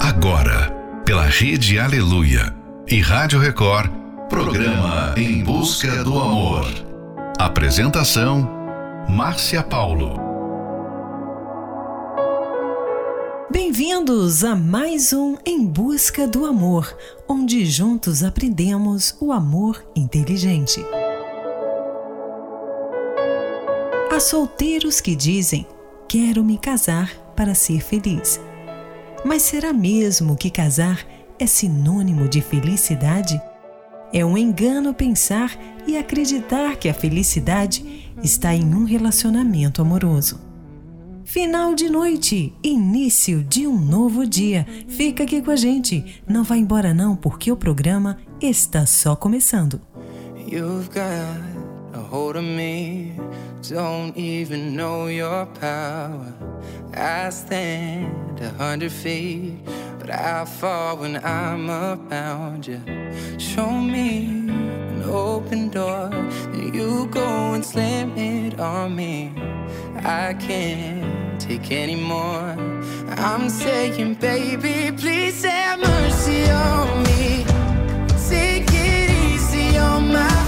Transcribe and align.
Agora, 0.00 0.70
pela 1.04 1.24
Rede 1.24 1.78
Aleluia 1.78 2.54
e 2.86 3.00
Rádio 3.00 3.40
Record, 3.40 3.90
programa 4.28 5.12
Em 5.16 5.42
Busca 5.42 6.04
do 6.04 6.16
Amor. 6.18 6.66
Apresentação: 7.36 8.48
Márcia 9.08 9.60
Paulo. 9.60 10.14
Bem-vindos 13.50 14.44
a 14.44 14.54
mais 14.54 15.12
um 15.12 15.36
Em 15.44 15.66
Busca 15.66 16.28
do 16.28 16.46
Amor, 16.46 16.96
onde 17.28 17.66
juntos 17.66 18.22
aprendemos 18.22 19.16
o 19.20 19.32
amor 19.32 19.84
inteligente. 19.96 20.80
Há 24.12 24.20
solteiros 24.20 25.00
que 25.00 25.16
dizem: 25.16 25.66
Quero 26.08 26.44
me 26.44 26.56
casar 26.56 27.10
para 27.34 27.52
ser 27.52 27.80
feliz. 27.80 28.40
Mas 29.24 29.42
será 29.42 29.72
mesmo 29.72 30.36
que 30.36 30.50
casar 30.50 31.04
é 31.38 31.46
sinônimo 31.46 32.28
de 32.28 32.40
felicidade? 32.40 33.40
É 34.12 34.24
um 34.24 34.38
engano 34.38 34.94
pensar 34.94 35.56
e 35.86 35.96
acreditar 35.96 36.76
que 36.76 36.88
a 36.88 36.94
felicidade 36.94 38.12
está 38.22 38.54
em 38.54 38.74
um 38.74 38.84
relacionamento 38.84 39.82
amoroso. 39.82 40.40
Final 41.24 41.74
de 41.74 41.90
noite, 41.90 42.54
início 42.64 43.44
de 43.44 43.66
um 43.66 43.78
novo 43.78 44.26
dia. 44.26 44.66
Fica 44.88 45.24
aqui 45.24 45.42
com 45.42 45.50
a 45.50 45.56
gente. 45.56 46.22
Não 46.26 46.42
vá 46.42 46.56
embora 46.56 46.94
não, 46.94 47.14
porque 47.14 47.52
o 47.52 47.56
programa 47.56 48.16
está 48.40 48.86
só 48.86 49.14
começando. 49.14 49.78
You've 50.50 50.88
got 50.88 51.57
hold 52.08 52.36
of 52.36 52.44
me. 52.44 53.12
Don't 53.68 54.16
even 54.16 54.74
know 54.76 55.08
your 55.08 55.46
power. 55.46 56.32
I 56.94 57.30
stand 57.30 58.40
a 58.40 58.50
hundred 58.50 58.92
feet, 58.92 59.58
but 59.98 60.10
I 60.10 60.44
fall 60.44 60.96
when 60.96 61.16
I'm 61.24 61.68
around 61.70 62.66
you. 62.66 62.80
Show 63.38 63.70
me 63.70 64.26
an 64.92 65.02
open 65.04 65.68
door, 65.68 66.08
and 66.52 66.74
you 66.74 67.06
go 67.08 67.52
and 67.54 67.64
slam 67.64 68.16
it 68.16 68.58
on 68.58 68.96
me. 68.96 69.32
I 69.96 70.34
can't 70.34 71.40
take 71.40 71.70
anymore. 71.70 72.56
I'm 73.10 73.50
saying, 73.50 74.14
baby, 74.14 74.96
please 74.96 75.44
have 75.44 75.78
mercy 75.80 76.48
on 76.50 77.02
me. 77.02 77.44
Take 78.28 78.68
it 78.70 79.10
easy 79.10 79.76
on 79.76 80.12
my 80.12 80.47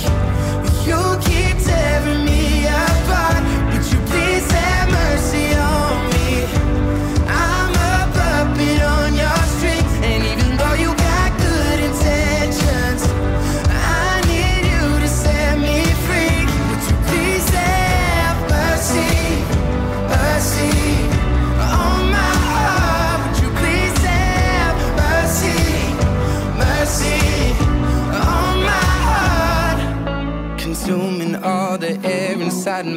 Tschüss. 0.00 0.37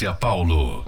Márcia 0.00 0.18
Paulo. 0.18 0.82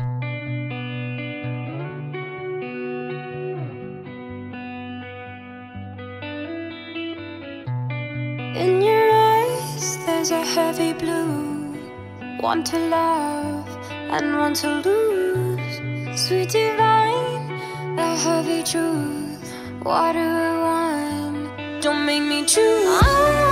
In 8.55 8.81
your 8.81 9.11
eyes, 9.13 9.99
there's 10.07 10.31
a 10.31 10.43
heavy 10.43 10.95
blue. 10.95 11.77
One 12.41 12.65
to 12.65 12.79
love 12.79 13.69
and 14.11 14.39
one 14.39 14.55
to 14.55 14.81
lose. 14.81 16.19
Sweet 16.19 16.49
divine, 16.49 17.97
the 17.97 18.17
heavy 18.17 18.63
truth. 18.63 19.53
Water 19.85 20.21
or 20.21 20.61
wine, 20.61 21.81
don't 21.81 22.07
make 22.07 22.23
me 22.23 22.47
choose. 22.47 23.52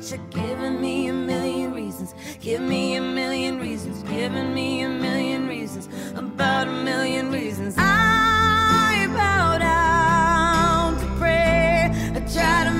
But 0.00 0.10
you're 0.10 0.28
giving 0.30 0.80
me 0.80 1.08
a 1.08 1.12
million 1.12 1.74
reasons. 1.74 2.14
Give 2.40 2.62
me 2.62 2.94
a 2.96 3.02
million 3.02 3.60
reasons. 3.60 4.02
Giving 4.04 4.54
me 4.54 4.80
a 4.80 4.88
million 4.88 5.46
reasons. 5.46 5.90
About 6.16 6.68
a 6.68 6.72
million 6.72 7.30
reasons. 7.30 7.74
I 7.76 9.06
bow 9.14 9.58
down 9.58 10.98
to 11.00 11.06
pray. 11.18 11.90
I 12.14 12.20
try 12.32 12.64
to 12.64 12.79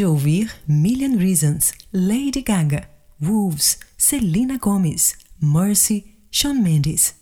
De 0.00 0.06
ouvir 0.06 0.50
Million 0.66 1.18
Reasons, 1.18 1.74
Lady 1.92 2.40
Gaga, 2.40 2.88
Wolves, 3.20 3.78
Selena 3.98 4.56
Gomez, 4.56 5.12
Mercy, 5.38 6.16
Shawn 6.30 6.54
Mendes. 6.54 7.14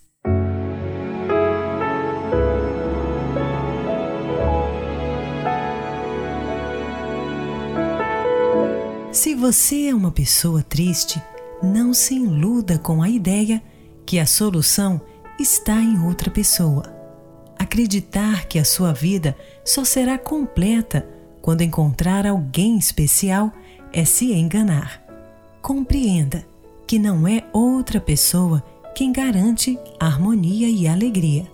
Se 9.11 9.35
você 9.35 9.89
é 9.89 9.95
uma 9.95 10.13
pessoa 10.13 10.63
triste, 10.63 11.21
não 11.61 11.93
se 11.93 12.15
iluda 12.15 12.79
com 12.79 13.03
a 13.03 13.11
ideia 13.11 13.61
que 14.07 14.21
a 14.21 14.27
solução 14.27 15.01
está 15.37 15.81
em 15.81 16.07
outra 16.07 16.31
pessoa. 16.31 16.85
Acreditar 17.59 18.47
que 18.47 18.57
a 18.57 18.65
sua 18.65 18.93
vida 18.93 19.37
só 19.65 19.85
será 19.85 20.17
completa 20.17 21.18
quando 21.49 21.63
encontrar 21.63 22.27
alguém 22.27 22.77
especial 22.77 23.51
é 23.91 24.05
se 24.05 24.35
enganar. 24.35 25.03
Compreenda 25.63 26.47
que 26.87 26.99
não 26.99 27.27
é 27.27 27.43
outra 27.55 27.99
pessoa 27.99 28.63
quem 28.95 29.11
garante 29.11 29.79
harmonia 29.99 30.69
e 30.69 30.87
alegria. 30.87 31.51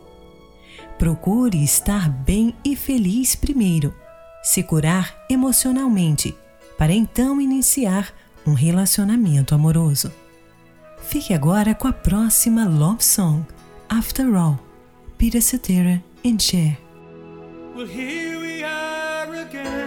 Procure 0.99 1.63
estar 1.63 2.11
bem 2.11 2.57
e 2.65 2.75
feliz 2.75 3.37
primeiro, 3.37 3.95
se 4.43 4.65
curar 4.65 5.17
emocionalmente, 5.31 6.37
para 6.77 6.93
então 6.93 7.41
iniciar 7.41 8.13
um 8.45 8.53
relacionamento 8.53 9.55
amoroso. 9.55 10.11
Fique 11.05 11.33
agora 11.33 11.73
com 11.73 11.87
a 11.87 11.93
próxima 11.93 12.69
love 12.69 13.05
song, 13.05 13.45
After 13.89 14.35
All, 14.35 14.59
Peter 15.17 15.41
Cetera 15.41 16.03
and 16.27 16.41
Cher. 16.41 16.77
Well, 17.77 17.87
here 17.87 18.41
we 18.41 18.65
are 18.65 19.41
again. 19.41 19.84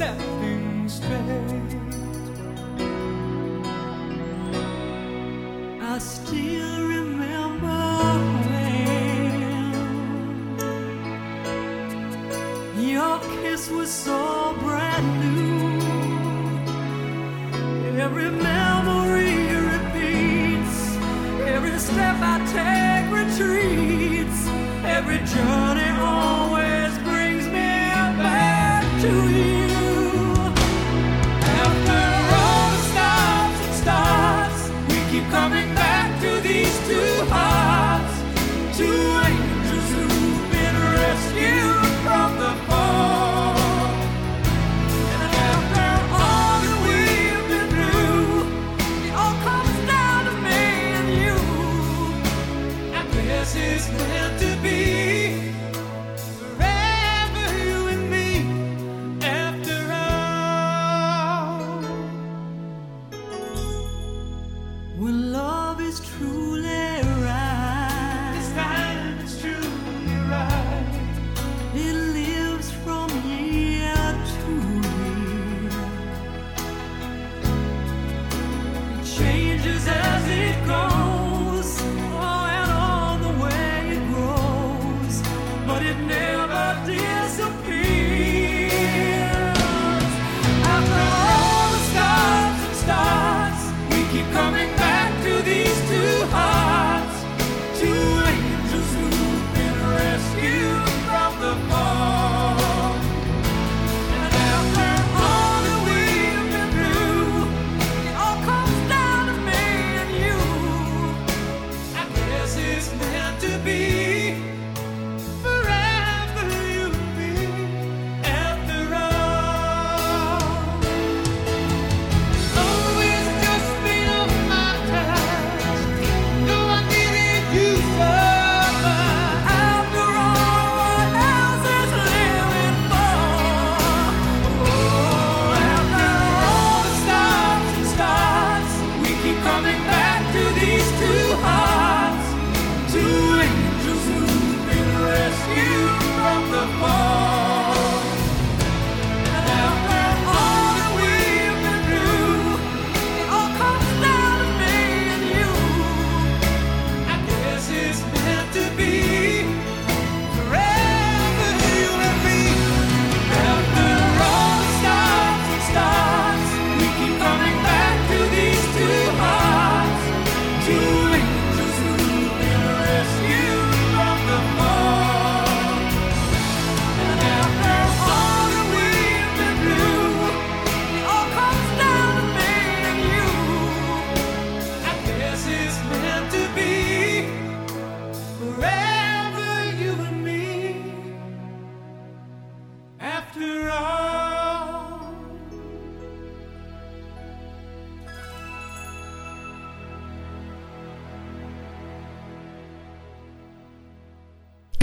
straight. 0.00 1.76
I 5.82 5.98
still 5.98 6.88
remember 6.88 7.82
when 8.48 8.78
your 12.78 13.18
kiss 13.42 13.68
was 13.70 13.90
so 13.90 14.56
brand 14.60 15.06
new. 15.20 15.80
Every 18.00 18.30
memory 18.30 19.34
repeats, 19.72 20.96
every 21.46 21.78
step 21.78 22.16
I 22.20 22.38
take 22.56 23.10
retreats, 23.20 24.48
every 24.84 25.18
journey 25.18 25.90
always. 26.00 26.79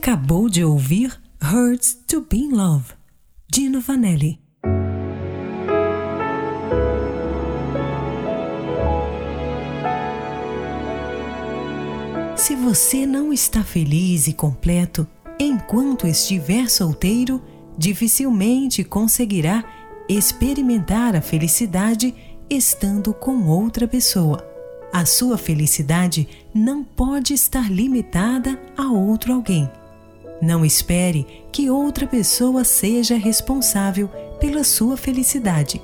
Acabou 0.00 0.48
de 0.48 0.64
ouvir 0.64 1.12
Hurts 1.42 1.94
to 2.08 2.22
Be 2.22 2.38
in 2.38 2.52
Love, 2.52 2.94
Dino 3.52 3.82
Vanelli. 3.82 4.40
Se 12.34 12.56
você 12.56 13.04
não 13.04 13.30
está 13.30 13.62
feliz 13.62 14.26
e 14.26 14.32
completo 14.32 15.06
enquanto 15.38 16.06
estiver 16.06 16.70
solteiro, 16.70 17.42
dificilmente 17.76 18.82
conseguirá 18.82 19.62
experimentar 20.08 21.14
a 21.14 21.20
felicidade 21.20 22.14
estando 22.48 23.12
com 23.12 23.46
outra 23.48 23.86
pessoa. 23.86 24.42
A 24.94 25.04
sua 25.04 25.36
felicidade 25.36 26.26
não 26.54 26.82
pode 26.82 27.34
estar 27.34 27.70
limitada 27.70 28.58
a 28.78 28.90
outro 28.90 29.34
alguém. 29.34 29.70
Não 30.40 30.64
espere 30.64 31.26
que 31.52 31.68
outra 31.68 32.06
pessoa 32.06 32.64
seja 32.64 33.16
responsável 33.16 34.08
pela 34.40 34.64
sua 34.64 34.96
felicidade. 34.96 35.80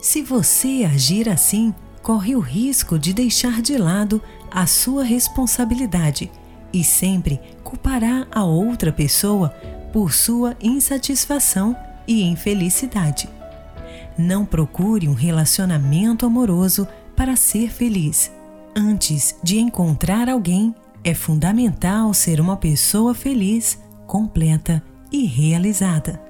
Se 0.00 0.22
você 0.22 0.88
agir 0.92 1.28
assim, 1.28 1.72
corre 2.02 2.34
o 2.34 2.40
risco 2.40 2.98
de 2.98 3.12
deixar 3.12 3.62
de 3.62 3.78
lado 3.78 4.20
a 4.50 4.66
sua 4.66 5.04
responsabilidade 5.04 6.30
e 6.72 6.82
sempre 6.82 7.40
culpará 7.62 8.26
a 8.32 8.44
outra 8.44 8.92
pessoa 8.92 9.50
por 9.92 10.12
sua 10.12 10.56
insatisfação 10.60 11.76
e 12.06 12.22
infelicidade. 12.22 13.28
Não 14.18 14.44
procure 14.44 15.08
um 15.08 15.14
relacionamento 15.14 16.26
amoroso 16.26 16.88
para 17.14 17.36
ser 17.36 17.70
feliz. 17.70 18.32
Antes 18.74 19.36
de 19.42 19.58
encontrar 19.58 20.28
alguém, 20.28 20.74
é 21.04 21.14
fundamental 21.14 22.12
ser 22.14 22.40
uma 22.40 22.56
pessoa 22.56 23.14
feliz, 23.14 23.78
completa 24.12 24.82
e 25.10 25.24
realizada. 25.24 26.20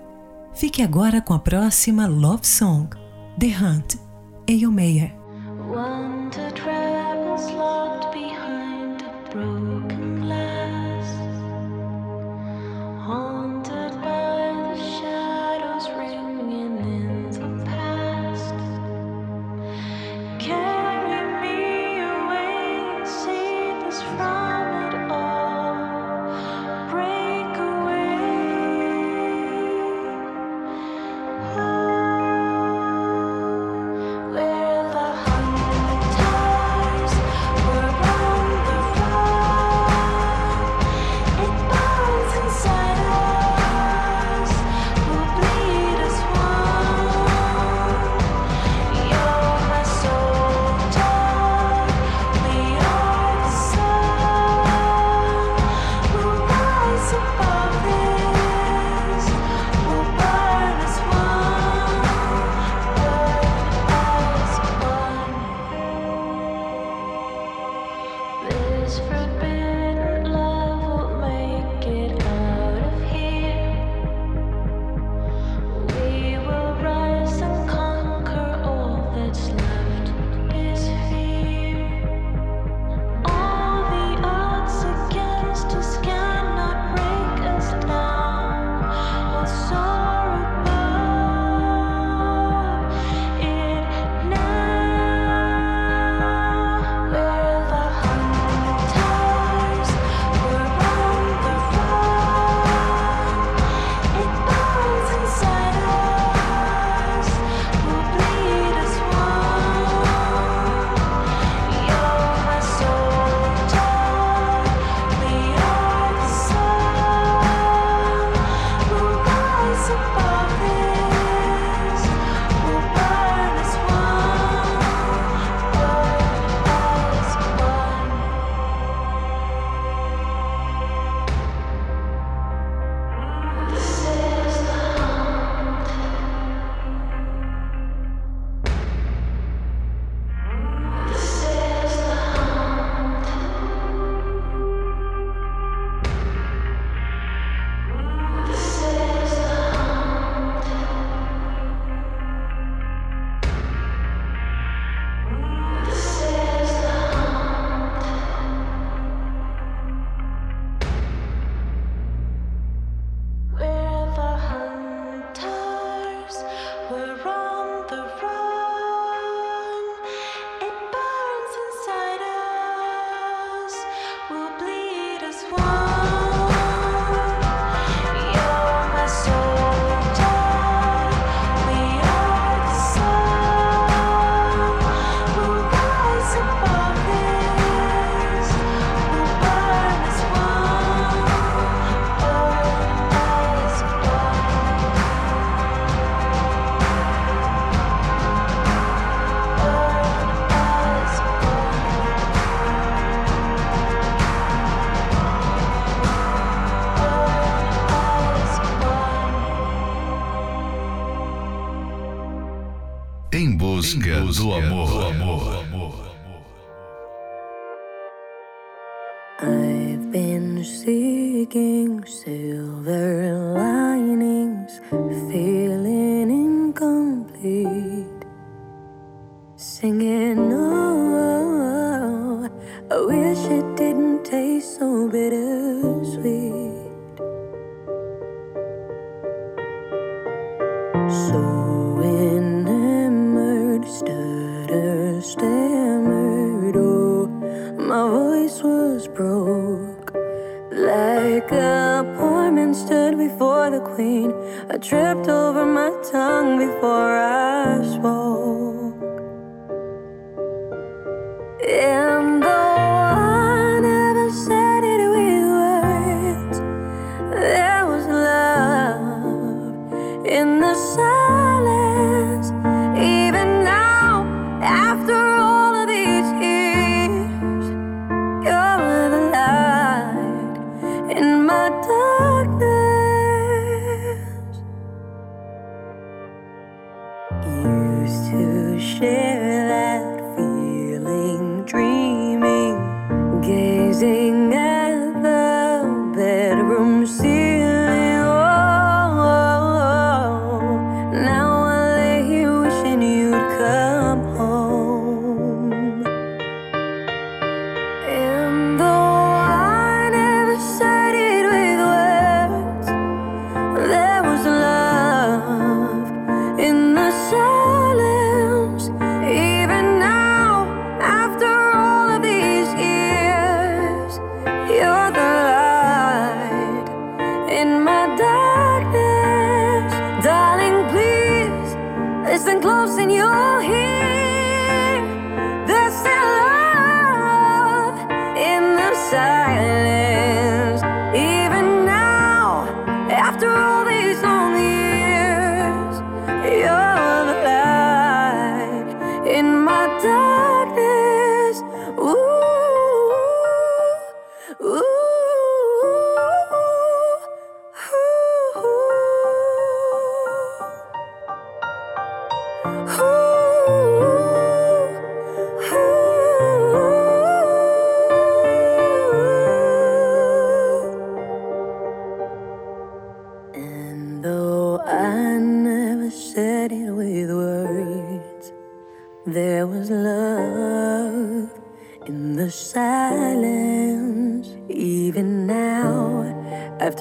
Fique 0.55 0.83
agora 0.83 1.21
com 1.21 1.35
a 1.35 1.39
próxima 1.41 2.07
Love 2.07 2.47
Song, 2.47 2.89
The 3.37 3.49
Hunt, 3.49 3.97
Eyomeyer. 4.47 5.13
do 6.31 6.72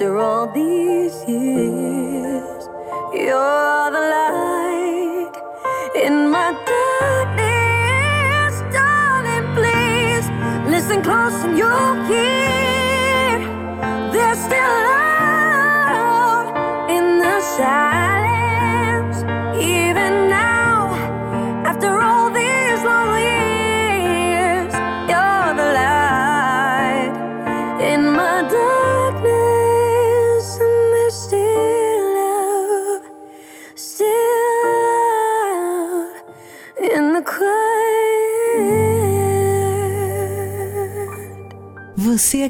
after 0.02 0.18
all 0.18 0.48
these 0.48 0.81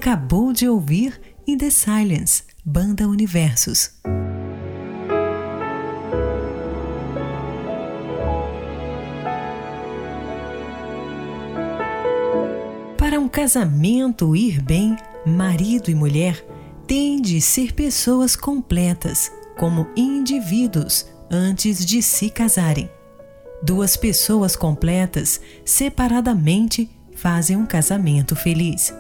acabou 0.03 0.53
de 0.53 0.69
ouvir 0.69 1.21
In 1.47 1.57
the 1.59 1.71
Silence, 1.71 2.43
Banda 2.65 3.07
Universos. 3.07 3.93
Para 12.99 13.21
um 13.21 13.29
casamento 13.29 14.35
ir 14.35 14.61
bem, 14.61 14.97
marido 15.25 15.89
e 15.89 15.95
mulher 15.95 16.45
têm 16.85 17.23
de 17.23 17.41
ser 17.41 17.73
pessoas 17.73 18.35
completas, 18.35 19.31
como 19.57 19.87
indivíduos, 19.95 21.07
antes 21.31 21.87
de 21.87 22.03
se 22.03 22.29
casarem. 22.29 22.91
Duas 23.63 23.97
pessoas 23.97 24.57
completas, 24.57 25.41
separadamente, 25.65 26.91
fazem 27.15 27.57
um 27.57 27.65
casamento 27.65 28.35
feliz. 28.35 28.93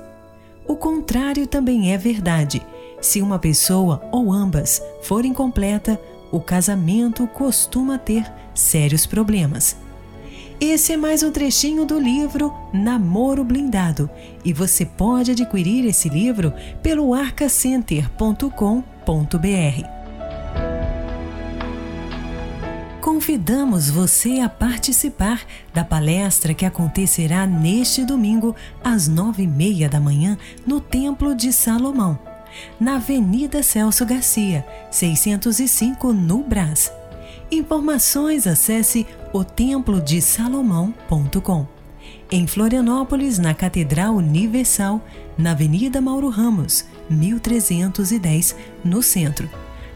O 0.66 0.76
contrário 0.76 1.46
também 1.46 1.92
é 1.92 1.98
verdade. 1.98 2.64
Se 3.00 3.20
uma 3.20 3.38
pessoa 3.38 4.02
ou 4.12 4.32
ambas 4.32 4.82
forem 5.02 5.32
completa, 5.32 6.00
o 6.30 6.40
casamento 6.40 7.26
costuma 7.26 7.98
ter 7.98 8.24
sérios 8.54 9.06
problemas. 9.06 9.76
Esse 10.60 10.92
é 10.92 10.96
mais 10.96 11.24
um 11.24 11.32
trechinho 11.32 11.84
do 11.84 11.98
livro 11.98 12.54
Namoro 12.72 13.42
Blindado 13.42 14.08
e 14.44 14.52
você 14.52 14.86
pode 14.86 15.32
adquirir 15.32 15.84
esse 15.84 16.08
livro 16.08 16.52
pelo 16.80 17.12
arcacenter.com.br. 17.12 20.01
Convidamos 23.02 23.90
você 23.90 24.38
a 24.38 24.48
participar 24.48 25.42
da 25.74 25.84
palestra 25.84 26.54
que 26.54 26.64
acontecerá 26.64 27.44
neste 27.48 28.04
domingo 28.04 28.54
às 28.82 29.08
nove 29.08 29.42
e 29.42 29.46
meia 29.46 29.88
da 29.88 29.98
manhã 29.98 30.38
no 30.64 30.80
Templo 30.80 31.34
de 31.34 31.52
Salomão, 31.52 32.16
na 32.78 32.94
Avenida 32.94 33.60
Celso 33.60 34.06
Garcia, 34.06 34.64
605 34.88 36.12
no 36.12 36.44
Brás. 36.44 36.92
Informações 37.50 38.46
acesse 38.46 39.04
otemplodesalomão.com. 39.32 41.66
Em 42.30 42.46
Florianópolis, 42.46 43.36
na 43.36 43.52
Catedral 43.52 44.14
Universal, 44.14 45.04
na 45.36 45.50
Avenida 45.50 46.00
Mauro 46.00 46.28
Ramos, 46.28 46.84
1310, 47.10 48.54
no 48.84 49.02
centro. 49.02 49.50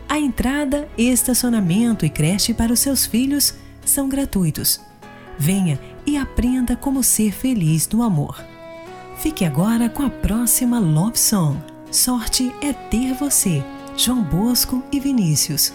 A 0.09 0.19
entrada, 0.19 0.89
estacionamento 0.97 2.07
e 2.07 2.11
creche 2.11 2.55
para 2.55 2.73
os 2.73 2.79
seus 2.81 3.05
filhos 3.05 3.55
são 3.85 4.09
gratuitos. 4.09 4.81
Venha 5.39 5.79
e 6.07 6.17
aprenda 6.17 6.77
como 6.77 7.03
ser 7.03 7.33
feliz 7.33 7.89
no 7.89 8.03
amor. 8.03 8.43
Fique 9.19 9.45
agora 9.45 9.89
com 9.89 10.05
a 10.05 10.11
próxima 10.11 10.79
Love 10.79 11.19
Song. 11.19 11.59
Sorte 11.91 12.53
é 12.63 12.73
ter 12.73 13.15
você, 13.15 13.65
João 13.97 14.23
Bosco 14.23 14.85
e 14.93 15.01
Vinícius. 15.01 15.73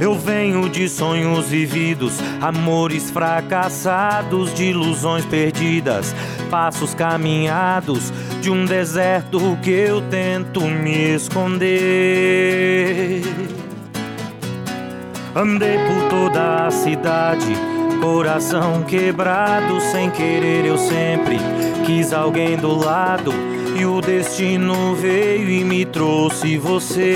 Eu 0.00 0.18
venho 0.18 0.68
de 0.68 0.88
sonhos 0.88 1.46
vividos, 1.46 2.14
amores 2.40 3.10
fracassados, 3.10 4.52
de 4.54 4.64
ilusões 4.64 5.24
perdidas, 5.26 6.14
passos 6.50 6.94
caminhados 6.94 8.12
de 8.40 8.50
um 8.50 8.64
deserto 8.64 9.56
que 9.62 9.70
eu 9.70 10.00
tento 10.08 10.62
me 10.62 11.14
esconder. 11.14 11.68
Andei 15.34 15.78
por 15.78 16.08
toda 16.08 16.66
a 16.66 16.70
cidade, 16.70 17.54
coração 18.00 18.82
quebrado, 18.82 19.80
sem 19.80 20.10
querer 20.10 20.64
eu 20.64 20.78
sempre 20.78 21.38
quis 21.84 22.12
alguém 22.12 22.56
do 22.56 22.74
lado 22.76 23.32
E 23.78 23.86
o 23.86 24.00
destino 24.00 24.94
veio 24.94 25.48
e 25.48 25.64
me 25.64 25.84
trouxe 25.84 26.58
você. 26.58 27.12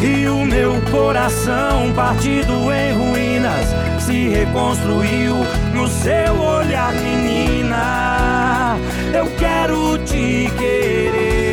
E 0.00 0.28
o 0.28 0.44
meu 0.44 0.74
coração 0.90 1.92
partido 1.94 2.72
em 2.72 2.92
ruínas 2.92 3.66
se 4.00 4.28
reconstruiu 4.28 5.36
no 5.74 5.86
seu 5.86 6.40
olhar, 6.40 6.92
menina. 6.94 8.76
Eu 9.12 9.26
quero 9.38 9.98
te 9.98 10.50
querer. 10.56 11.47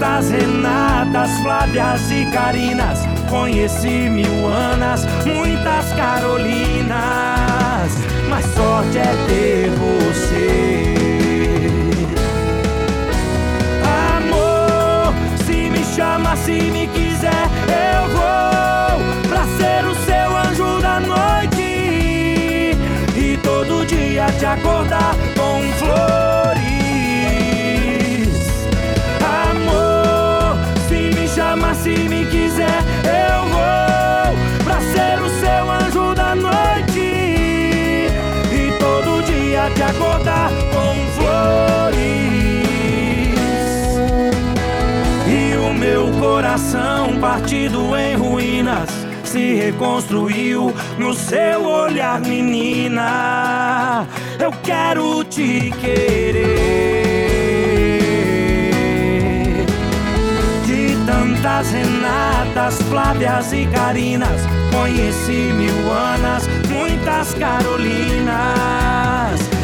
De 0.00 0.06
tantas 0.06 0.30
Renatas, 0.30 1.30
Flávias 1.42 2.10
e 2.10 2.24
Carinas, 2.32 3.00
conheci 3.28 4.08
mil 4.08 4.46
Anas, 4.46 5.04
muitas 5.26 5.92
Carolinas, 5.92 6.88
mas 8.30 8.46
sorte 8.54 8.96
é 8.96 9.14
ter 9.28 9.68
você. 9.68 10.94
Amor, 14.16 15.12
se 15.44 15.68
me 15.68 15.84
chama, 15.94 16.34
se 16.34 16.52
me 16.52 16.86
quiser, 16.86 17.50
eu 17.68 18.08
vou 18.08 19.02
pra 19.28 19.44
ser 19.58 19.84
o 19.84 19.94
seu 20.06 20.34
anjo 20.34 20.80
da 20.80 20.98
noite 21.00 22.74
e 23.14 23.38
todo 23.42 23.84
dia 23.84 24.32
te 24.38 24.46
acordar 24.46 25.14
com 25.36 25.60
flores. 25.74 26.49
Se 31.90 32.08
me 32.08 32.24
quiser, 32.26 32.80
eu 33.04 33.46
vou 33.48 34.64
pra 34.64 34.80
ser 34.80 35.20
o 35.20 35.28
seu 35.28 35.70
anjo 35.70 36.14
da 36.14 36.34
noite 36.34 37.00
e 38.52 38.72
todo 38.78 39.22
dia 39.24 39.70
te 39.74 39.82
acordar 39.82 40.50
com 40.72 40.94
flores. 41.16 42.10
E 45.26 45.56
o 45.56 45.74
meu 45.74 46.10
coração 46.20 47.18
partido 47.20 47.96
em 47.96 48.14
ruínas 48.14 48.88
se 49.24 49.54
reconstruiu 49.54 50.72
no 50.98 51.12
seu 51.14 51.64
olhar, 51.64 52.20
menina. 52.20 54.06
Eu 54.38 54.52
quero 54.62 55.24
te 55.24 55.72
querer. 55.80 56.69
De 61.40 61.42
tantas 61.42 61.70
Renatas, 61.70 62.82
Flávias 62.90 63.52
e 63.54 63.66
Carinas, 63.66 64.42
conheci 64.70 65.52
mil 65.54 65.90
Anas, 65.90 66.46
muitas 66.68 67.32
Carolinas, 67.32 68.28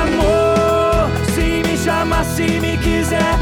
Amor, 0.00 1.10
se 1.34 1.62
me 1.68 1.76
chama, 1.76 2.24
se 2.24 2.60
me 2.60 2.78
quiser, 2.78 3.33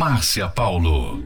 Márcia 0.00 0.48
Paulo. 0.48 1.19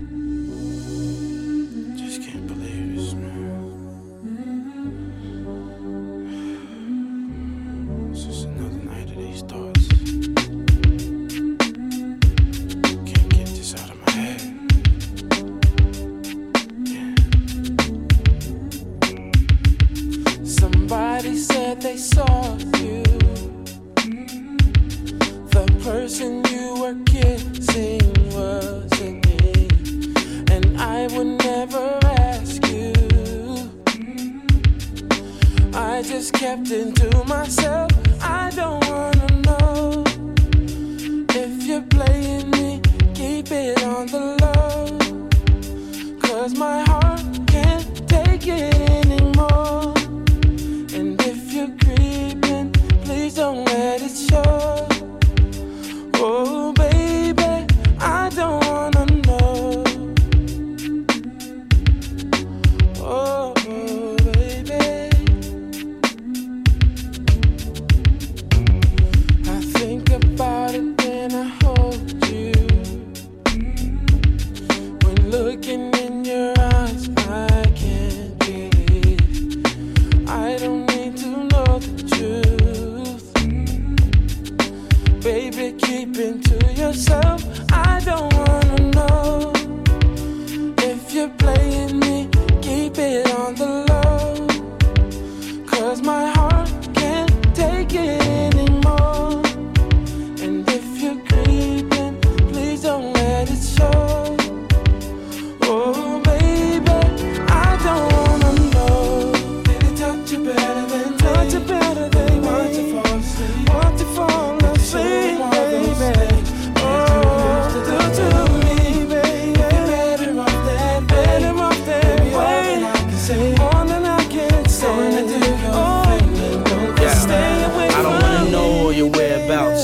Cause 46.45 46.59
my 46.59 46.85
heart 46.85 47.23
can't 47.47 48.07
take 48.07 48.47
it 48.49 48.74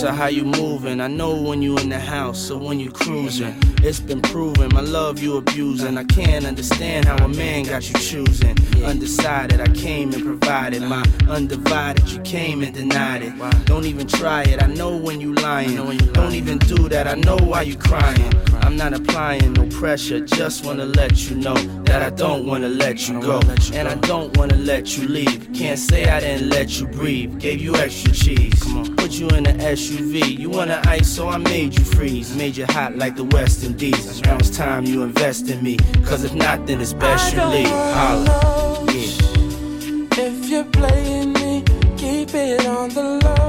of 0.02 0.14
how 0.14 0.26
you 0.26 0.44
moving. 0.44 1.00
I 1.00 1.08
know 1.08 1.34
when 1.34 1.62
you 1.62 1.76
in 1.78 1.88
the 1.88 1.98
house 1.98 2.50
or 2.50 2.58
when 2.58 2.80
you 2.80 2.90
cruising. 2.90 3.54
It's 3.82 4.00
been 4.00 4.22
proven 4.22 4.70
my 4.72 4.80
love 4.80 5.20
you 5.20 5.36
abusing. 5.36 5.98
I 5.98 6.04
can't 6.04 6.46
understand 6.46 7.06
how 7.06 7.16
a 7.24 7.28
man 7.28 7.64
got 7.64 7.88
you 7.88 7.94
choosing. 7.98 8.56
Undecided, 8.84 9.60
I 9.60 9.66
came 9.68 10.12
and 10.12 10.24
provided 10.24 10.82
my 10.82 11.04
undivided. 11.28 12.08
You 12.10 12.20
came 12.20 12.62
and 12.62 12.74
denied 12.74 13.22
it. 13.22 13.66
Don't 13.66 13.84
even 13.84 14.06
try 14.06 14.42
it. 14.42 14.62
I 14.62 14.66
know 14.66 14.96
when 14.96 15.20
you 15.20 15.34
lying. 15.34 15.76
Don't 16.12 16.34
even 16.34 16.58
do 16.58 16.88
that. 16.88 17.06
I 17.06 17.14
know 17.14 17.36
why 17.36 17.62
you 17.62 17.76
crying. 17.76 18.32
I'm 18.70 18.76
not 18.76 18.94
applying 18.94 19.54
no 19.54 19.66
pressure. 19.66 20.20
Just 20.20 20.64
wanna 20.64 20.84
let 20.84 21.28
you 21.28 21.34
know 21.34 21.54
that 21.86 22.02
I 22.02 22.10
don't 22.10 22.46
wanna 22.46 22.68
let 22.68 23.08
you 23.08 23.20
go, 23.20 23.40
and 23.74 23.88
I 23.88 23.96
don't 23.96 24.36
wanna 24.36 24.54
let 24.54 24.96
you 24.96 25.08
leave. 25.08 25.52
Can't 25.52 25.76
say 25.76 26.04
I 26.04 26.20
didn't 26.20 26.50
let 26.50 26.78
you 26.78 26.86
breathe. 26.86 27.40
Gave 27.40 27.60
you 27.60 27.74
extra 27.74 28.12
cheese. 28.12 28.62
Come 28.62 28.78
on, 28.78 28.94
put 28.94 29.10
you 29.10 29.26
in 29.30 29.42
the 29.42 29.54
SUV. 29.54 30.38
You 30.38 30.50
wanna 30.50 30.80
ice, 30.86 31.08
so 31.08 31.28
I 31.28 31.38
made 31.38 31.76
you 31.76 31.84
freeze. 31.84 32.36
Made 32.36 32.56
you 32.56 32.66
hot 32.66 32.96
like 32.96 33.16
the 33.16 33.24
West 33.24 33.64
Indies. 33.64 34.22
Now 34.22 34.36
it's 34.36 34.56
time 34.56 34.84
you 34.84 35.02
invest 35.02 35.50
in 35.50 35.60
me. 35.64 35.76
Cause 36.04 36.22
if 36.22 36.32
not, 36.32 36.68
then 36.68 36.80
it's 36.80 36.92
best 36.92 37.34
you 37.34 37.42
leave. 37.46 37.66
Holla. 37.66 38.84
Yeah. 38.86 40.26
If 40.26 40.48
you're 40.48 40.64
playing 40.66 41.32
me, 41.32 41.64
keep 41.96 42.32
it 42.34 42.64
on 42.66 42.90
the 42.90 43.18
low. 43.24 43.39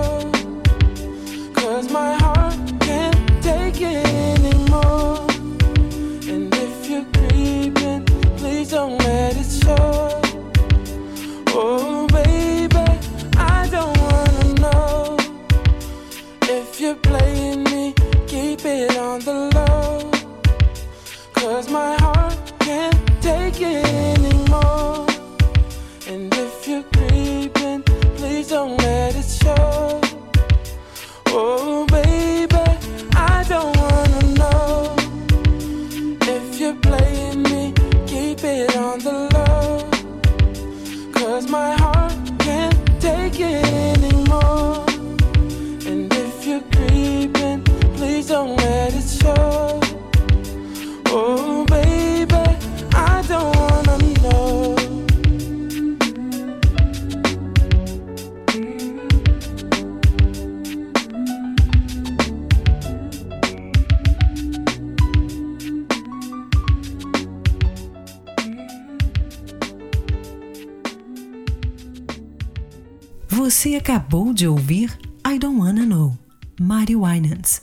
Você 73.61 73.75
acabou 73.75 74.33
de 74.33 74.47
ouvir 74.47 74.97
I 75.23 75.37
Don't 75.37 75.59
Wanna 75.59 75.85
Know, 75.85 76.17
Mari 76.59 76.95
Winans. 76.95 77.61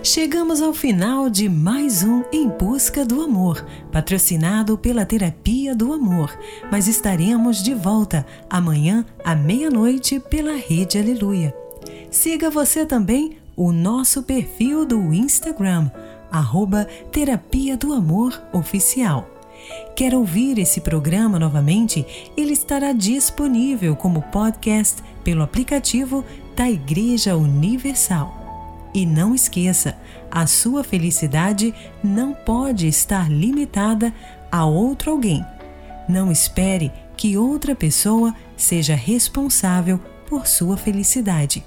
Chegamos 0.00 0.62
ao 0.62 0.72
final 0.72 1.28
de 1.28 1.48
mais 1.48 2.04
um 2.04 2.22
Em 2.32 2.48
Busca 2.48 3.04
do 3.04 3.20
Amor, 3.20 3.66
patrocinado 3.90 4.78
pela 4.78 5.04
Terapia 5.04 5.74
do 5.74 5.92
Amor, 5.92 6.38
mas 6.70 6.86
estaremos 6.86 7.64
de 7.64 7.74
volta 7.74 8.24
amanhã 8.48 9.04
à 9.24 9.34
meia-noite 9.34 10.20
pela 10.20 10.54
Rede 10.54 11.00
Aleluia. 11.00 11.52
Siga 12.12 12.48
você 12.48 12.86
também 12.86 13.38
o 13.56 13.72
nosso 13.72 14.22
perfil 14.22 14.84
do 14.86 15.12
Instagram, 15.12 15.90
arroba 16.36 16.86
Terapia 17.10 17.76
do 17.76 17.92
Amor 17.92 18.40
Oficial. 18.52 19.28
Quer 19.96 20.14
ouvir 20.14 20.58
esse 20.58 20.80
programa 20.80 21.38
novamente? 21.38 22.06
Ele 22.36 22.52
estará 22.52 22.92
disponível 22.92 23.96
como 23.96 24.22
podcast 24.22 25.02
pelo 25.24 25.42
aplicativo 25.42 26.24
da 26.54 26.70
Igreja 26.70 27.36
Universal. 27.36 28.90
E 28.94 29.04
não 29.04 29.34
esqueça, 29.34 29.96
a 30.30 30.46
sua 30.46 30.84
felicidade 30.84 31.74
não 32.02 32.32
pode 32.32 32.86
estar 32.86 33.30
limitada 33.30 34.12
a 34.50 34.64
outro 34.64 35.10
alguém. 35.10 35.44
Não 36.08 36.30
espere 36.30 36.92
que 37.16 37.36
outra 37.36 37.74
pessoa 37.74 38.34
seja 38.56 38.94
responsável 38.94 39.98
por 40.28 40.46
sua 40.46 40.76
felicidade. 40.76 41.64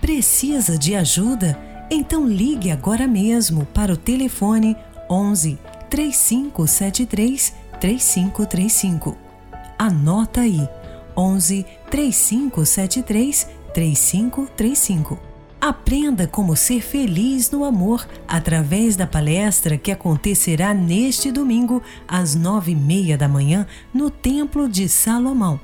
Precisa 0.00 0.76
de 0.76 0.94
ajuda? 0.94 1.71
Então 1.94 2.26
ligue 2.26 2.70
agora 2.70 3.06
mesmo 3.06 3.66
para 3.66 3.92
o 3.92 3.98
telefone 3.98 4.74
11 5.10 5.58
3573 5.90 7.52
3535. 7.78 9.14
Anota 9.78 10.40
aí: 10.40 10.66
11 11.14 11.66
3573 11.90 13.46
3535. 13.74 15.18
Aprenda 15.60 16.26
como 16.26 16.56
ser 16.56 16.80
feliz 16.80 17.50
no 17.50 17.62
amor 17.62 18.08
através 18.26 18.96
da 18.96 19.06
palestra 19.06 19.76
que 19.76 19.92
acontecerá 19.92 20.72
neste 20.72 21.30
domingo 21.30 21.82
às 22.08 22.34
nove 22.34 22.72
e 22.72 22.74
meia 22.74 23.18
da 23.18 23.28
manhã 23.28 23.66
no 23.92 24.08
Templo 24.08 24.66
de 24.66 24.88
Salomão, 24.88 25.60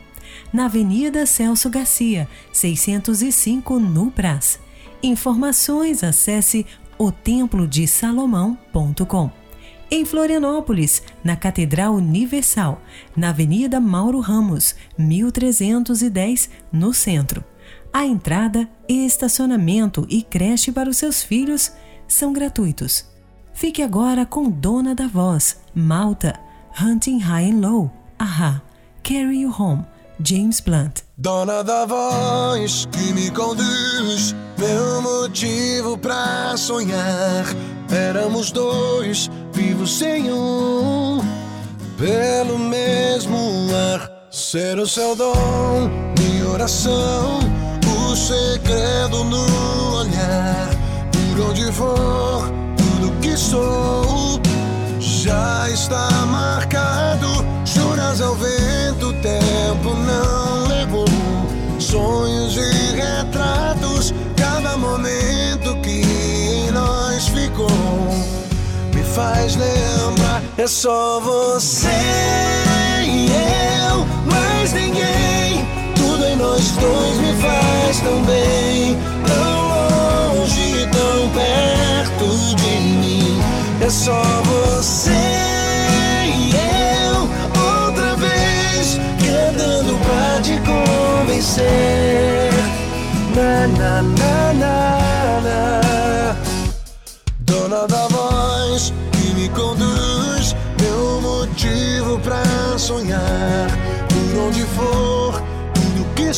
na 0.53 0.67
Avenida 0.67 1.25
Celso 1.25 1.71
Garcia, 1.71 2.29
605 2.53 3.79
no 3.79 4.11
Brás. 4.11 4.68
Informações 5.03 6.03
acesse 6.03 6.65
otemplodesalomão.com. 6.99 9.31
Em 9.91 10.05
Florianópolis, 10.05 11.03
na 11.25 11.35
Catedral 11.35 11.95
Universal, 11.95 12.83
na 13.17 13.31
Avenida 13.31 13.81
Mauro 13.81 14.21
Ramos, 14.21 14.75
1310, 14.99 16.51
no 16.71 16.93
centro. 16.93 17.43
A 17.93 18.05
entrada, 18.05 18.69
estacionamento 18.87 20.07
e 20.11 20.23
creche 20.23 20.71
para 20.71 20.91
os 20.91 20.99
seus 20.99 21.23
filhos 21.23 21.73
são 22.07 22.35
gratuitos. 22.35 23.07
Fique 23.55 23.81
agora 23.83 24.27
com 24.27 24.51
Dona 24.51 24.95
da 24.95 25.09
Voz, 25.09 25.59
Malta, 25.75 26.39
Hunting 26.81 27.19
High 27.19 27.51
and 27.51 27.61
Low, 27.61 27.91
Aha, 28.19 28.63
Carry 29.03 29.41
You 29.41 29.55
Home, 29.59 29.85
James 30.23 30.61
Blunt. 30.61 31.03
Dona 31.17 31.63
da 31.63 31.87
voz 31.87 32.89
que 32.91 33.13
me 33.13 33.31
conduz, 33.31 34.35
meu 34.59 35.01
motivo 35.01 35.97
pra 35.97 36.57
sonhar. 36.57 37.45
Éramos 37.91 38.51
dois, 38.51 39.31
vivos 39.53 39.97
sem 39.97 40.33
um, 40.33 41.21
pelo 41.97 42.59
mesmo 42.59 43.39
ar. 43.95 44.11
Ser 44.31 44.79
o 44.79 44.87
seu 44.87 45.15
dom, 45.17 45.89
minha 46.19 46.49
oração, 46.49 47.39
o 47.87 48.17
segredo 48.17 49.25
no 49.25 49.97
olhar. 49.97 50.69
Por 51.13 51.51
onde 51.51 51.73
for, 51.73 52.51
tudo 52.77 53.13
que 53.21 53.37
sou 53.37 54.41
já 54.99 55.69
está 55.71 56.11
marcado. 56.27 57.58
Juras 57.75 58.21
ao 58.23 58.35
vento, 58.35 59.09
o 59.09 59.13
tempo 59.15 59.95
não 59.95 60.67
levou. 60.69 61.05
Sonhos 61.79 62.57
e 62.57 62.97
retratos, 62.97 64.15
cada 64.37 64.77
momento 64.77 65.77
que 65.83 66.01
em 66.01 66.71
nós 66.71 67.29
ficou 67.29 67.69
me 68.95 69.03
faz 69.03 69.57
lembrar. 69.57 70.43
É 70.57 70.67
só 70.67 71.21
você 71.21 71.89
e 73.05 73.29
eu, 73.91 74.07
mais 74.31 74.73
ninguém. 74.73 75.67
Tudo 75.95 76.25
em 76.25 76.37
nós 76.37 76.71
dois 76.73 77.19
me 77.19 77.35
faz 77.43 78.01
tão 78.01 78.23
bem, 78.25 78.97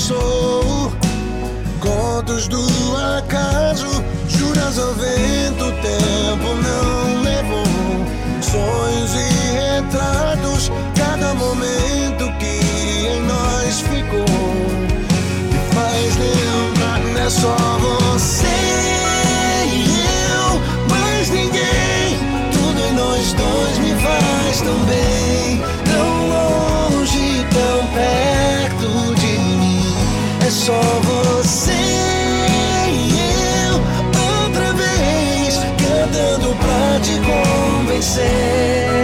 sou 0.00 0.90
Contos 1.78 2.48
do 2.48 2.64
acaso, 3.18 3.86
juras 4.28 4.78
ao 4.78 4.92
vento, 4.94 5.64
o 5.64 5.72
tempo 5.72 6.48
não 6.62 7.22
levou. 7.22 7.64
Sonhos 8.42 9.14
e 9.14 9.26
retratos, 9.52 10.70
cada 10.94 11.34
momento 11.34 12.30
que 12.38 12.60
em 13.06 13.22
nós 13.22 13.80
ficou. 13.80 14.26
Me 15.50 15.74
faz 15.74 16.16
lembrar, 16.16 17.00
não 17.00 17.20
é 17.20 17.30
só 17.30 17.56
você. 17.78 18.49
só 30.70 31.00
você 31.00 31.72
e 32.92 33.18
eu 33.66 33.74
outra 34.44 34.72
vez 34.74 35.56
cantando 35.56 36.54
pra 36.54 37.00
te 37.00 37.20
convencer. 37.26 38.99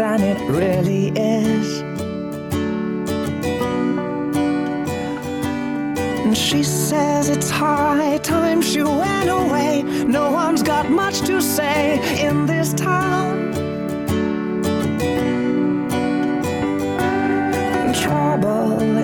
Than 0.00 0.22
it 0.22 0.40
really 0.48 1.08
is. 1.08 1.82
And 6.24 6.34
she 6.34 6.62
says 6.62 7.28
it's 7.28 7.50
high 7.50 8.16
time 8.22 8.62
she 8.62 8.82
went 8.82 9.28
away. 9.28 9.82
No 10.06 10.30
one's 10.32 10.62
got 10.62 10.90
much 10.90 11.20
to 11.28 11.42
say 11.42 12.00
in 12.26 12.46
this 12.46 12.72
town. 12.72 13.52
Trouble 17.92 18.99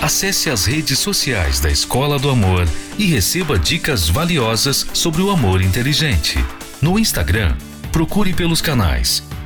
Acesse 0.00 0.50
as 0.50 0.66
redes 0.66 1.00
sociais 1.00 1.58
da 1.58 1.68
Escola 1.68 2.16
do 2.16 2.30
Amor 2.30 2.68
e 2.96 3.06
receba 3.06 3.58
dicas 3.58 4.08
valiosas 4.08 4.86
sobre 4.92 5.20
o 5.20 5.30
amor 5.30 5.60
inteligente. 5.60 6.38
No 6.80 6.96
Instagram, 6.96 7.56
procure 7.90 8.32
pelos 8.32 8.60
canais 8.60 9.31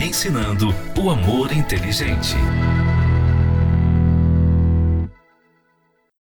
ensinando 0.00 0.74
o 0.96 1.10
amor 1.10 1.52
inteligente. 1.52 2.36